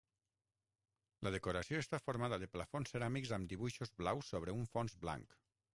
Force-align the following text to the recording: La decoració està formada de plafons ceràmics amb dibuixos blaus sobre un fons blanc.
La 1.27 1.33
decoració 1.35 1.83
està 1.83 1.99
formada 2.05 2.41
de 2.45 2.49
plafons 2.55 2.95
ceràmics 2.95 3.35
amb 3.39 3.53
dibuixos 3.53 3.95
blaus 4.03 4.35
sobre 4.35 4.59
un 4.63 4.71
fons 4.77 4.99
blanc. 5.07 5.41